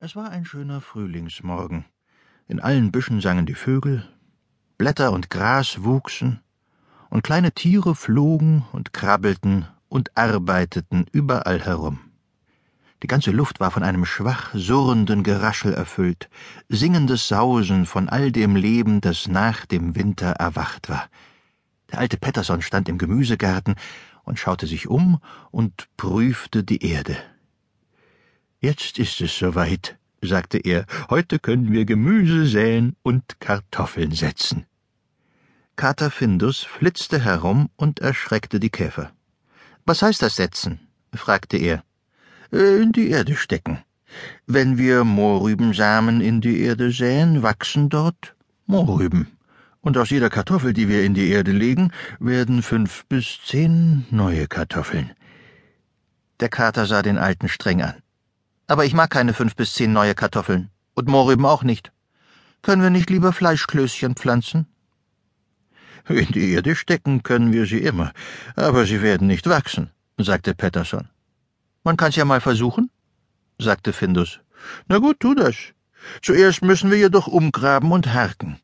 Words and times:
Es 0.00 0.14
war 0.14 0.30
ein 0.30 0.44
schöner 0.44 0.80
Frühlingsmorgen. 0.80 1.84
In 2.46 2.60
allen 2.60 2.92
Büschen 2.92 3.20
sangen 3.20 3.46
die 3.46 3.56
Vögel, 3.56 4.08
Blätter 4.76 5.10
und 5.10 5.28
Gras 5.28 5.82
wuchsen, 5.82 6.38
und 7.10 7.24
kleine 7.24 7.50
Tiere 7.50 7.96
flogen 7.96 8.64
und 8.70 8.92
krabbelten 8.92 9.66
und 9.88 10.16
arbeiteten 10.16 11.06
überall 11.10 11.64
herum. 11.64 11.98
Die 13.02 13.08
ganze 13.08 13.32
Luft 13.32 13.58
war 13.58 13.72
von 13.72 13.82
einem 13.82 14.04
schwach 14.04 14.54
surrenden 14.54 15.24
Geraschel 15.24 15.74
erfüllt, 15.74 16.30
singendes 16.68 17.26
Sausen 17.26 17.84
von 17.84 18.08
all 18.08 18.30
dem 18.30 18.54
Leben, 18.54 19.00
das 19.00 19.26
nach 19.26 19.66
dem 19.66 19.96
Winter 19.96 20.30
erwacht 20.30 20.88
war. 20.88 21.08
Der 21.90 21.98
alte 21.98 22.18
Petterson 22.18 22.62
stand 22.62 22.88
im 22.88 22.98
Gemüsegarten 22.98 23.74
und 24.22 24.38
schaute 24.38 24.68
sich 24.68 24.86
um 24.86 25.20
und 25.50 25.88
prüfte 25.96 26.62
die 26.62 26.84
Erde. 26.84 27.16
Jetzt 28.60 28.98
ist 28.98 29.20
es 29.20 29.38
soweit, 29.38 29.96
sagte 30.20 30.58
er. 30.58 30.84
Heute 31.10 31.38
können 31.38 31.70
wir 31.70 31.84
Gemüse 31.84 32.44
säen 32.44 32.96
und 33.04 33.38
Kartoffeln 33.38 34.10
setzen. 34.10 34.66
Kater 35.76 36.10
Findus 36.10 36.64
flitzte 36.64 37.20
herum 37.20 37.70
und 37.76 38.00
erschreckte 38.00 38.58
die 38.58 38.70
Käfer. 38.70 39.12
Was 39.86 40.02
heißt 40.02 40.22
das 40.22 40.34
setzen? 40.34 40.80
fragte 41.14 41.56
er. 41.56 41.84
In 42.50 42.90
die 42.90 43.10
Erde 43.10 43.36
stecken. 43.36 43.78
Wenn 44.46 44.76
wir 44.76 45.04
Mohrrübensamen 45.04 46.20
in 46.20 46.40
die 46.40 46.60
Erde 46.60 46.90
säen, 46.90 47.44
wachsen 47.44 47.88
dort 47.88 48.34
Mohrrüben. 48.66 49.28
Und 49.82 49.96
aus 49.96 50.10
jeder 50.10 50.30
Kartoffel, 50.30 50.72
die 50.72 50.88
wir 50.88 51.04
in 51.04 51.14
die 51.14 51.28
Erde 51.28 51.52
legen, 51.52 51.92
werden 52.18 52.64
fünf 52.64 53.06
bis 53.06 53.38
zehn 53.46 54.04
neue 54.10 54.48
Kartoffeln. 54.48 55.12
Der 56.40 56.48
Kater 56.48 56.86
sah 56.86 57.02
den 57.02 57.18
Alten 57.18 57.48
streng 57.48 57.82
an. 57.82 58.02
Aber 58.68 58.84
ich 58.84 58.94
mag 58.94 59.10
keine 59.10 59.34
fünf 59.34 59.56
bis 59.56 59.74
zehn 59.74 59.92
neue 59.92 60.14
Kartoffeln. 60.14 60.70
Und 60.94 61.08
Mohrrüben 61.08 61.46
auch 61.46 61.64
nicht. 61.64 61.90
Können 62.62 62.82
wir 62.82 62.90
nicht 62.90 63.10
lieber 63.10 63.32
Fleischklößchen 63.32 64.14
pflanzen? 64.14 64.66
In 66.08 66.28
die 66.28 66.52
Erde 66.52 66.76
stecken 66.76 67.22
können 67.22 67.52
wir 67.52 67.66
sie 67.66 67.78
immer, 67.78 68.12
aber 68.56 68.86
sie 68.86 69.02
werden 69.02 69.26
nicht 69.26 69.48
wachsen, 69.48 69.90
sagte 70.16 70.54
Petterson. 70.54 71.08
Man 71.84 71.96
kann's 71.96 72.16
ja 72.16 72.24
mal 72.24 72.40
versuchen, 72.40 72.90
sagte 73.58 73.92
Findus. 73.92 74.40
Na 74.86 74.98
gut, 74.98 75.20
tu 75.20 75.34
das. 75.34 75.56
Zuerst 76.22 76.62
müssen 76.62 76.90
wir 76.90 76.98
jedoch 76.98 77.26
umgraben 77.26 77.92
und 77.92 78.12
harken. 78.12 78.58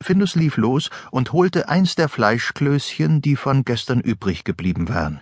Findus 0.00 0.34
lief 0.34 0.56
los 0.56 0.90
und 1.10 1.32
holte 1.32 1.68
eins 1.68 1.94
der 1.94 2.08
Fleischklößchen, 2.08 3.22
die 3.22 3.36
von 3.36 3.64
gestern 3.64 4.00
übrig 4.00 4.44
geblieben 4.44 4.88
waren. 4.88 5.20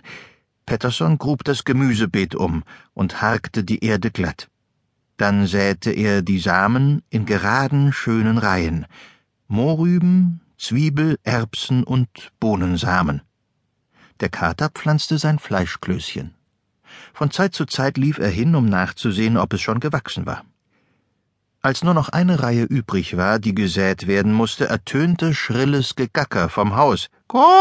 Petterson 0.65 1.17
grub 1.17 1.43
das 1.43 1.63
Gemüsebeet 1.63 2.35
um 2.35 2.63
und 2.93 3.21
harkte 3.21 3.63
die 3.63 3.83
Erde 3.83 4.11
glatt. 4.11 4.49
Dann 5.17 5.45
säte 5.47 5.91
er 5.91 6.21
die 6.21 6.39
Samen 6.39 7.01
in 7.09 7.25
geraden, 7.25 7.93
schönen 7.93 8.37
Reihen. 8.37 8.85
Mohrrüben, 9.47 10.41
Zwiebel, 10.57 11.19
Erbsen 11.23 11.83
und 11.83 12.31
Bohnensamen. 12.39 13.21
Der 14.19 14.29
Kater 14.29 14.69
pflanzte 14.69 15.17
sein 15.17 15.39
Fleischklößchen. 15.39 16.33
Von 17.13 17.31
Zeit 17.31 17.53
zu 17.53 17.65
Zeit 17.65 17.97
lief 17.97 18.17
er 18.17 18.29
hin, 18.29 18.55
um 18.55 18.65
nachzusehen, 18.65 19.37
ob 19.37 19.53
es 19.53 19.61
schon 19.61 19.79
gewachsen 19.79 20.25
war. 20.25 20.43
Als 21.65 21.81
nur 21.81 21.93
noch 21.93 22.09
eine 22.09 22.43
Reihe 22.43 22.63
übrig 22.63 23.15
war, 23.15 23.39
die 23.39 23.55
gesät 23.55 24.05
werden 24.05 24.33
musste, 24.33 24.67
ertönte 24.67 25.33
schrilles 25.33 25.95
Gegacker 25.95 26.49
vom 26.49 26.75
Haus. 26.75 27.07
Kommt, 27.29 27.53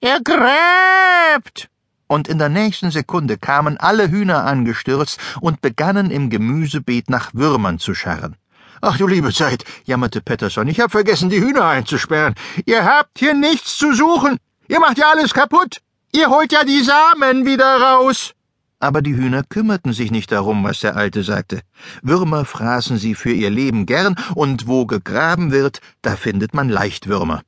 er 0.00 0.20
gräbt! 0.20 1.68
Und 2.08 2.26
in 2.26 2.38
der 2.38 2.48
nächsten 2.48 2.90
Sekunde 2.90 3.38
kamen 3.38 3.76
alle 3.78 4.10
Hühner 4.10 4.44
angestürzt 4.44 5.20
und 5.40 5.60
begannen 5.60 6.10
im 6.10 6.30
Gemüsebeet 6.30 7.10
nach 7.10 7.32
Würmern 7.32 7.78
zu 7.78 7.94
scharren. 7.94 8.34
Ach 8.80 8.98
du 8.98 9.06
liebe 9.06 9.32
Zeit, 9.32 9.64
jammerte 9.84 10.20
Petterson, 10.20 10.66
ich 10.66 10.80
hab 10.80 10.90
vergessen, 10.90 11.30
die 11.30 11.40
Hühner 11.40 11.66
einzusperren. 11.66 12.34
Ihr 12.66 12.84
habt 12.84 13.20
hier 13.20 13.34
nichts 13.34 13.78
zu 13.78 13.94
suchen. 13.94 14.38
Ihr 14.66 14.80
macht 14.80 14.98
ja 14.98 15.12
alles 15.12 15.32
kaputt. 15.32 15.78
Ihr 16.10 16.28
holt 16.28 16.50
ja 16.50 16.64
die 16.64 16.82
Samen 16.82 17.46
wieder 17.46 17.80
raus 17.80 18.34
aber 18.78 19.02
die 19.02 19.16
Hühner 19.16 19.42
kümmerten 19.42 19.92
sich 19.92 20.10
nicht 20.10 20.32
darum, 20.32 20.64
was 20.64 20.80
der 20.80 20.96
Alte 20.96 21.22
sagte. 21.22 21.60
Würmer 22.02 22.44
fraßen 22.44 22.98
sie 22.98 23.14
für 23.14 23.32
ihr 23.32 23.50
Leben 23.50 23.86
gern, 23.86 24.16
und 24.34 24.66
wo 24.66 24.86
gegraben 24.86 25.52
wird, 25.52 25.80
da 26.02 26.16
findet 26.16 26.54
man 26.54 26.68
leicht 26.68 27.08
Würmer. 27.08 27.42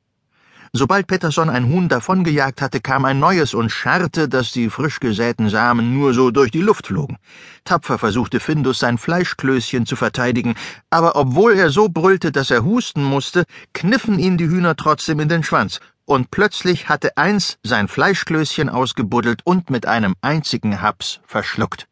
Sobald 0.72 1.06
Petterson 1.06 1.48
ein 1.48 1.68
Huhn 1.68 1.88
davongejagt 1.88 2.60
hatte, 2.60 2.80
kam 2.80 3.06
ein 3.06 3.18
neues 3.18 3.54
und 3.54 3.70
scharrte, 3.70 4.28
dass 4.28 4.52
die 4.52 4.68
frisch 4.68 5.00
gesäten 5.00 5.48
Samen 5.48 5.94
nur 5.94 6.12
so 6.12 6.30
durch 6.30 6.50
die 6.50 6.60
Luft 6.60 6.88
flogen. 6.88 7.16
Tapfer 7.64 7.96
versuchte 7.96 8.40
Findus 8.40 8.78
sein 8.78 8.98
Fleischklößchen 8.98 9.86
zu 9.86 9.96
verteidigen, 9.96 10.54
aber 10.90 11.16
obwohl 11.16 11.54
er 11.54 11.70
so 11.70 11.88
brüllte, 11.88 12.30
dass 12.30 12.50
er 12.50 12.64
husten 12.64 13.02
musste, 13.02 13.44
kniffen 13.72 14.18
ihn 14.18 14.36
die 14.36 14.48
Hühner 14.48 14.76
trotzdem 14.76 15.20
in 15.20 15.30
den 15.30 15.42
Schwanz, 15.42 15.80
und 16.06 16.30
plötzlich 16.30 16.88
hatte 16.88 17.16
eins 17.16 17.58
sein 17.62 17.88
Fleischklößchen 17.88 18.68
ausgebuddelt 18.68 19.42
und 19.44 19.68
mit 19.68 19.86
einem 19.86 20.14
einzigen 20.22 20.80
Haps 20.80 21.20
verschluckt. 21.26 21.86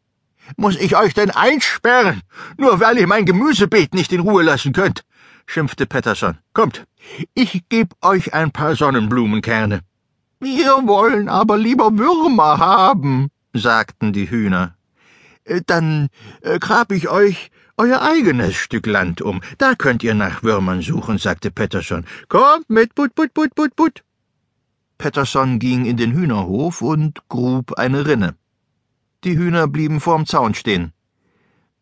Muss 0.57 0.75
ich 0.75 0.95
euch 0.95 1.13
denn 1.13 1.31
einsperren, 1.31 2.21
nur 2.57 2.79
weil 2.79 2.97
ihr 2.97 3.07
mein 3.07 3.25
Gemüsebeet 3.25 3.93
nicht 3.93 4.11
in 4.11 4.21
Ruhe 4.21 4.43
lassen 4.43 4.73
könnt? 4.73 5.03
schimpfte 5.47 5.85
Petterson. 5.85 6.39
Kommt, 6.53 6.85
ich 7.33 7.63
geb 7.69 7.93
euch 8.01 8.33
ein 8.33 8.51
paar 8.51 8.75
Sonnenblumenkerne. 8.75 9.81
Wir 10.39 10.87
wollen 10.87 11.29
aber 11.29 11.57
lieber 11.57 11.97
Würmer 11.97 12.57
haben, 12.57 13.29
sagten 13.53 14.11
die 14.13 14.29
Hühner. 14.29 14.75
Äh, 15.43 15.61
dann 15.65 16.09
äh, 16.41 16.59
grab 16.59 16.91
ich 16.91 17.09
euch 17.09 17.51
euer 17.77 18.01
eigenes 18.01 18.55
Stück 18.55 18.87
Land 18.87 19.21
um. 19.21 19.41
Da 19.57 19.75
könnt 19.75 20.03
ihr 20.03 20.15
nach 20.15 20.43
Würmern 20.43 20.81
suchen, 20.81 21.17
sagte 21.17 21.51
Petterson. 21.51 22.05
Kommt 22.29 22.69
mit, 22.69 22.95
put, 22.95 23.15
put, 23.15 23.33
put, 23.33 23.53
put, 23.55 23.75
put. 23.75 24.03
Petterson 24.97 25.59
ging 25.59 25.85
in 25.85 25.97
den 25.97 26.13
Hühnerhof 26.13 26.81
und 26.81 27.27
grub 27.27 27.73
eine 27.73 28.05
Rinne. 28.07 28.35
Die 29.23 29.37
Hühner 29.37 29.67
blieben 29.67 29.99
vorm 29.99 30.25
Zaun 30.25 30.53
stehen. 30.53 30.93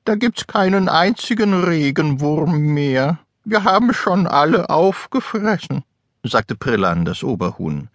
Da 0.05 0.15
gibt's 0.15 0.47
keinen 0.47 0.89
einzigen 0.89 1.63
Regenwurm 1.63 2.57
mehr. 2.73 3.19
Wir 3.45 3.63
haben 3.63 3.93
schon 3.93 4.27
alle 4.27 4.69
aufgefressen, 4.69 5.83
sagte 6.23 6.55
Prillan, 6.55 7.05
das 7.05 7.23
Oberhuhn. 7.23 7.89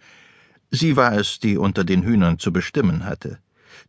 Sie 0.71 0.95
war 0.95 1.13
es, 1.13 1.39
die 1.39 1.57
unter 1.57 1.83
den 1.83 2.03
Hühnern 2.03 2.39
zu 2.39 2.53
bestimmen 2.53 3.05
hatte. 3.05 3.39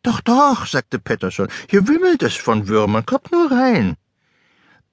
Doch, 0.03 0.21
doch, 0.21 0.67
sagte 0.67 0.99
Petterson, 0.99 1.49
hier 1.69 1.87
wimmelt 1.87 2.23
es 2.23 2.35
von 2.35 2.69
Würmern, 2.69 3.05
kommt 3.05 3.31
nur 3.33 3.51
rein. 3.51 3.97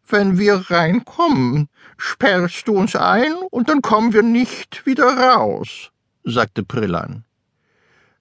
Wenn 0.10 0.38
wir 0.38 0.72
reinkommen, 0.72 1.68
sperrst 1.98 2.68
du 2.70 2.78
uns 2.78 2.96
ein 2.96 3.34
und 3.52 3.68
dann 3.68 3.82
kommen 3.82 4.14
wir 4.14 4.24
nicht 4.24 4.86
wieder 4.86 5.18
raus, 5.18 5.92
sagte 6.24 6.64
Prillan. 6.64 7.26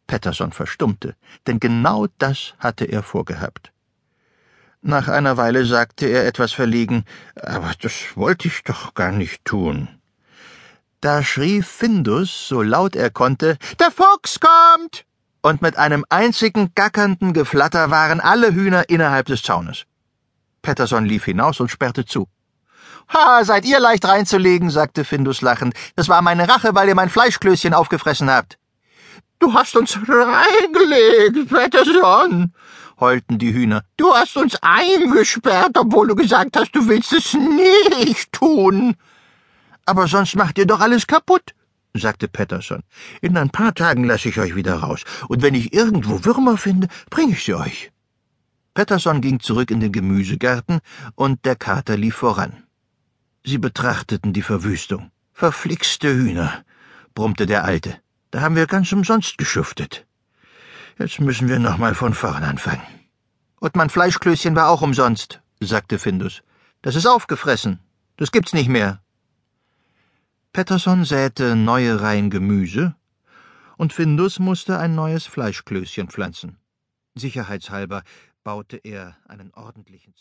Petterson 0.08 0.50
verstummte, 0.50 1.14
denn 1.46 1.60
genau 1.60 2.08
das 2.18 2.54
hatte 2.58 2.86
er 2.86 3.04
vorgehabt. 3.04 3.72
Nach 4.82 5.06
einer 5.06 5.36
Weile 5.36 5.64
sagte 5.64 6.06
er 6.06 6.26
etwas 6.26 6.52
verlegen, 6.52 7.04
aber 7.40 7.72
das 7.80 7.92
wollte 8.16 8.48
ich 8.48 8.64
doch 8.64 8.94
gar 8.94 9.12
nicht 9.12 9.44
tun. 9.44 9.88
Da 11.00 11.22
schrie 11.22 11.62
Findus, 11.62 12.48
so 12.48 12.62
laut 12.62 12.96
er 12.96 13.10
konnte, 13.10 13.58
Der 13.78 13.92
Fuchs 13.92 14.40
kommt! 14.40 15.04
Und 15.40 15.62
mit 15.62 15.76
einem 15.76 16.04
einzigen 16.08 16.72
gackernden 16.74 17.32
Geflatter 17.32 17.92
waren 17.92 18.18
alle 18.18 18.54
Hühner 18.54 18.88
innerhalb 18.88 19.26
des 19.26 19.44
Zaunes. 19.44 19.86
Petterson 20.66 21.04
lief 21.04 21.26
hinaus 21.26 21.60
und 21.60 21.70
sperrte 21.70 22.04
zu. 22.04 22.26
Ha, 23.14 23.44
seid 23.44 23.64
ihr 23.64 23.78
leicht 23.78 24.04
reinzulegen, 24.04 24.68
sagte 24.68 25.04
Findus 25.04 25.40
lachend. 25.40 25.74
Das 25.94 26.08
war 26.08 26.22
meine 26.22 26.48
Rache, 26.48 26.74
weil 26.74 26.88
ihr 26.88 26.96
mein 26.96 27.08
Fleischklößchen 27.08 27.72
aufgefressen 27.72 28.28
habt. 28.28 28.58
Du 29.38 29.54
hast 29.54 29.76
uns 29.76 29.96
reingelegt, 29.96 31.50
Patterson, 31.50 32.52
heulten 32.98 33.38
die 33.38 33.54
Hühner. 33.54 33.84
Du 33.96 34.12
hast 34.12 34.36
uns 34.36 34.56
eingesperrt, 34.60 35.78
obwohl 35.78 36.08
du 36.08 36.16
gesagt 36.16 36.56
hast, 36.56 36.72
du 36.72 36.88
willst 36.88 37.12
es 37.12 37.32
nicht 37.34 38.32
tun. 38.32 38.96
Aber 39.84 40.08
sonst 40.08 40.34
macht 40.34 40.58
ihr 40.58 40.66
doch 40.66 40.80
alles 40.80 41.06
kaputt, 41.06 41.54
sagte 41.94 42.26
Patterson. 42.26 42.82
In 43.20 43.36
ein 43.36 43.50
paar 43.50 43.72
Tagen 43.72 44.02
lasse 44.02 44.30
ich 44.30 44.40
euch 44.40 44.56
wieder 44.56 44.78
raus, 44.78 45.04
und 45.28 45.42
wenn 45.42 45.54
ich 45.54 45.72
irgendwo 45.72 46.24
Würmer 46.24 46.56
finde, 46.56 46.88
bringe 47.08 47.34
ich 47.34 47.44
sie 47.44 47.54
euch. 47.54 47.92
Patterson 48.76 49.22
ging 49.22 49.40
zurück 49.40 49.70
in 49.70 49.80
den 49.80 49.90
Gemüsegarten, 49.90 50.80
und 51.14 51.46
der 51.46 51.56
Kater 51.56 51.96
lief 51.96 52.16
voran. 52.16 52.64
Sie 53.42 53.56
betrachteten 53.56 54.34
die 54.34 54.42
Verwüstung. 54.42 55.10
Verflixte 55.32 56.14
Hühner, 56.14 56.62
brummte 57.14 57.46
der 57.46 57.64
Alte. 57.64 57.96
Da 58.32 58.42
haben 58.42 58.54
wir 58.54 58.66
ganz 58.66 58.92
umsonst 58.92 59.38
geschuftet. 59.38 60.06
Jetzt 60.98 61.20
müssen 61.20 61.48
wir 61.48 61.58
noch 61.58 61.78
mal 61.78 61.94
von 61.94 62.12
vorn 62.12 62.44
anfangen. 62.44 62.86
Und 63.60 63.76
mein 63.76 63.88
Fleischklößchen 63.88 64.54
war 64.54 64.68
auch 64.68 64.82
umsonst, 64.82 65.40
sagte 65.58 65.98
Findus. 65.98 66.42
Das 66.82 66.96
ist 66.96 67.06
aufgefressen. 67.06 67.80
Das 68.18 68.30
gibt's 68.30 68.52
nicht 68.52 68.68
mehr. 68.68 69.00
Petterson 70.52 71.06
säte 71.06 71.56
neue 71.56 72.02
Reihen 72.02 72.28
Gemüse, 72.28 72.94
und 73.78 73.94
Findus 73.94 74.38
musste 74.38 74.78
ein 74.78 74.94
neues 74.94 75.24
Fleischklößchen 75.24 76.08
pflanzen. 76.08 76.58
Sicherheitshalber, 77.14 78.02
baute 78.46 78.76
er 78.76 79.16
einen 79.26 79.52
ordentlichen 79.54 80.14